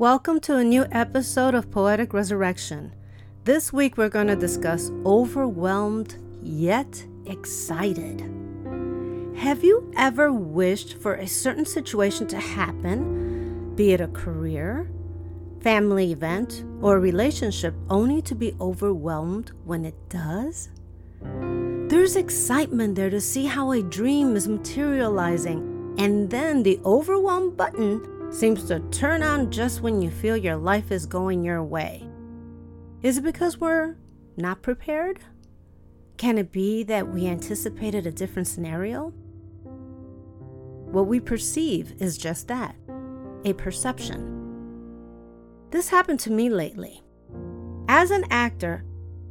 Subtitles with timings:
[0.00, 2.94] Welcome to a new episode of Poetic Resurrection.
[3.44, 8.22] This week we're going to discuss overwhelmed yet excited.
[9.36, 14.90] Have you ever wished for a certain situation to happen, be it a career,
[15.60, 20.70] family event, or relationship, only to be overwhelmed when it does?
[21.90, 28.00] There's excitement there to see how a dream is materializing, and then the overwhelm button
[28.30, 32.06] seems to turn on just when you feel your life is going your way.
[33.02, 33.96] Is it because we're
[34.36, 35.18] not prepared?
[36.16, 39.12] Can it be that we anticipated a different scenario?
[40.90, 42.76] What we perceive is just that
[43.44, 44.36] a perception.
[45.70, 47.02] This happened to me lately.
[47.88, 48.84] As an actor,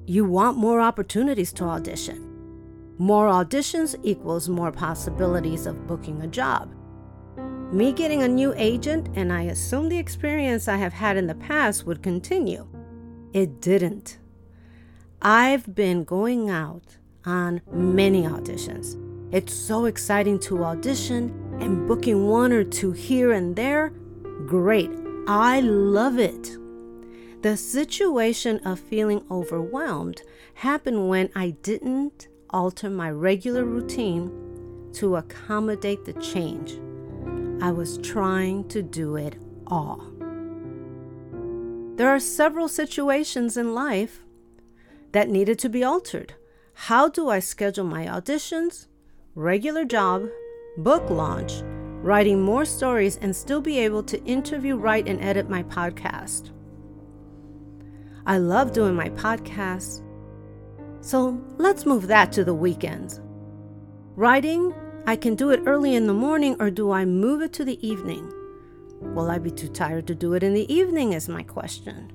[0.07, 2.25] you want more opportunities to audition.
[2.97, 6.73] More auditions equals more possibilities of booking a job
[7.71, 11.35] me getting a new agent, and I assumed the experience I have had in the
[11.35, 12.67] past would continue.
[13.31, 14.17] It didn't.
[15.21, 18.97] I've been going out on many auditions.
[19.31, 23.89] It's so exciting to audition and booking one or two here and there.
[24.47, 24.89] Great.
[25.27, 26.57] I love it.
[27.43, 30.23] The situation of feeling overwhelmed
[30.55, 34.31] happened when I didn't alter my regular routine
[34.93, 36.79] to accommodate the change.
[37.61, 39.35] I was trying to do it
[39.67, 40.05] all.
[41.95, 44.23] There are several situations in life
[45.11, 46.35] that needed to be altered.
[46.73, 48.87] How do I schedule my auditions,
[49.35, 50.29] regular job,
[50.77, 51.61] book launch,
[52.01, 56.51] writing more stories, and still be able to interview, write, and edit my podcast?
[58.25, 60.01] I love doing my podcasts.
[61.01, 63.19] So let's move that to the weekends.
[64.15, 64.73] Writing
[65.05, 67.85] I can do it early in the morning, or do I move it to the
[67.87, 68.31] evening?
[69.01, 71.13] Will I be too tired to do it in the evening?
[71.13, 72.11] Is my question.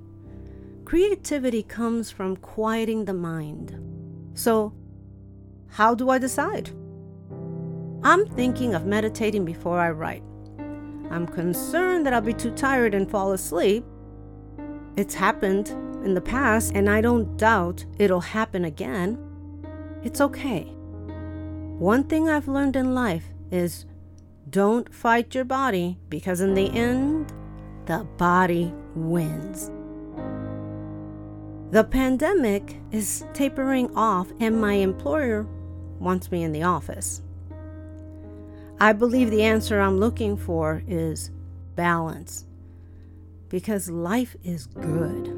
[0.84, 3.80] Creativity comes from quieting the mind.
[4.34, 4.74] So,
[5.68, 6.70] how do I decide?
[8.02, 10.22] I'm thinking of meditating before I write.
[11.10, 13.84] I'm concerned that I'll be too tired and fall asleep.
[14.96, 15.68] It's happened
[16.04, 19.18] in the past, and I don't doubt it'll happen again.
[20.02, 20.73] It's okay.
[21.78, 23.84] One thing I've learned in life is
[24.48, 27.32] don't fight your body because, in the end,
[27.86, 29.72] the body wins.
[31.72, 35.48] The pandemic is tapering off, and my employer
[35.98, 37.22] wants me in the office.
[38.78, 41.32] I believe the answer I'm looking for is
[41.74, 42.46] balance
[43.48, 45.32] because life is good.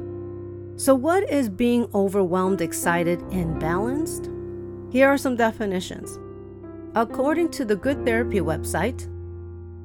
[0.75, 4.29] So, what is being overwhelmed, excited, and balanced?
[4.91, 6.19] Here are some definitions.
[6.97, 9.07] According to the Good Therapy website,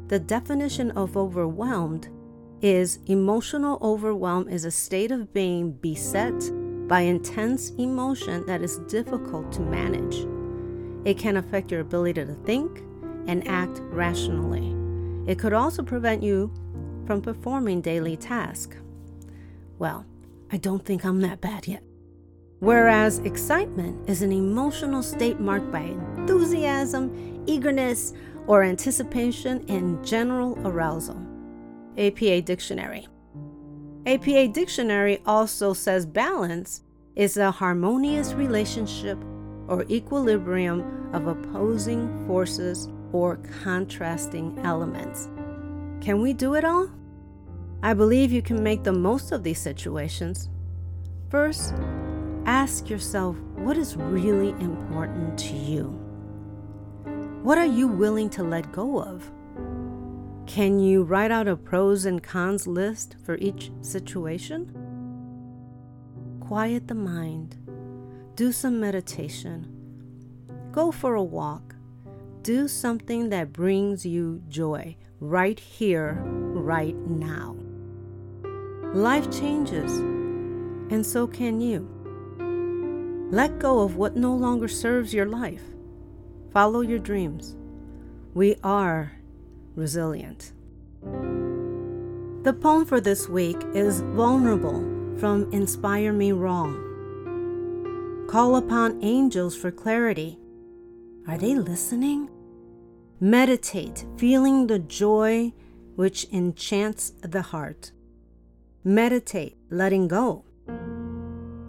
[0.08, 2.08] the definition of overwhelmed
[2.62, 6.32] is emotional overwhelm is a state of being beset
[6.88, 10.26] by intense emotion that is difficult to manage.
[11.06, 12.78] It can affect your ability to think
[13.26, 14.74] and act rationally.
[15.30, 16.50] It could also prevent you
[17.06, 18.78] from performing daily tasks.
[19.78, 20.06] Well,
[20.50, 21.82] I don't think I'm that bad yet.
[22.62, 28.14] Whereas excitement is an emotional state marked by enthusiasm, eagerness,
[28.46, 31.20] or anticipation and general arousal.
[31.98, 33.08] APA Dictionary.
[34.06, 36.84] APA Dictionary also says balance
[37.16, 39.18] is a harmonious relationship
[39.66, 45.28] or equilibrium of opposing forces or contrasting elements.
[46.00, 46.88] Can we do it all?
[47.82, 50.48] I believe you can make the most of these situations.
[51.28, 51.74] First,
[52.46, 55.84] Ask yourself what is really important to you.
[57.44, 59.30] What are you willing to let go of?
[60.46, 64.74] Can you write out a pros and cons list for each situation?
[66.40, 67.56] Quiet the mind.
[68.34, 69.68] Do some meditation.
[70.72, 71.76] Go for a walk.
[72.42, 77.56] Do something that brings you joy right here, right now.
[78.92, 79.92] Life changes,
[80.90, 82.01] and so can you.
[83.32, 85.62] Let go of what no longer serves your life.
[86.52, 87.56] Follow your dreams.
[88.34, 89.12] We are
[89.74, 90.52] resilient.
[92.42, 94.82] The poem for this week is Vulnerable
[95.18, 96.76] from Inspire Me Wrong.
[98.28, 100.38] Call upon angels for clarity.
[101.26, 102.28] Are they listening?
[103.18, 105.54] Meditate, feeling the joy
[105.96, 107.92] which enchants the heart.
[108.84, 110.44] Meditate, letting go.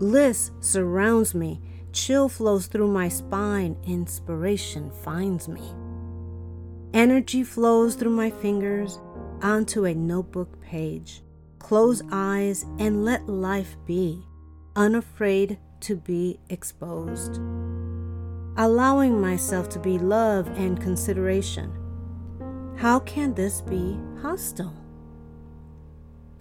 [0.03, 1.61] Bliss surrounds me,
[1.93, 5.61] chill flows through my spine, inspiration finds me.
[6.93, 8.99] Energy flows through my fingers
[9.41, 11.21] onto a notebook page.
[11.57, 14.21] Close eyes and let life be,
[14.75, 17.37] unafraid to be exposed.
[18.57, 21.71] Allowing myself to be love and consideration.
[22.75, 24.75] How can this be hostile?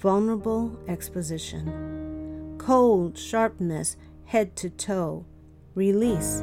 [0.01, 2.12] Vulnerable exposition.
[2.65, 5.27] Cold sharpness, head to toe.
[5.75, 6.43] Release.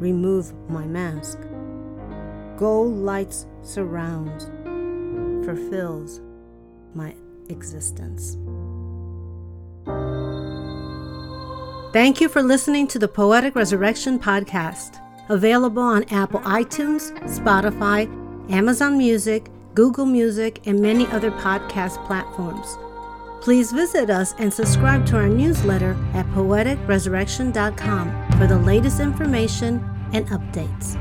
[0.00, 1.38] Remove my mask.
[2.56, 4.46] Gold lights surrounds.
[5.46, 6.20] Fulfills
[6.94, 7.14] my
[7.48, 8.36] existence.
[11.92, 18.10] Thank you for listening to the Poetic Resurrection podcast, available on Apple iTunes, Spotify,
[18.50, 22.76] Amazon Music, Google Music, and many other podcast platforms.
[23.46, 30.26] Please visit us and subscribe to our newsletter at poeticresurrection.com for the latest information and
[30.30, 30.96] updates.